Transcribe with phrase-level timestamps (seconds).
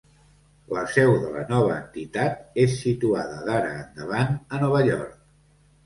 [0.77, 5.19] La seu de la nova entitat és situada d'ara endavant a Nova York.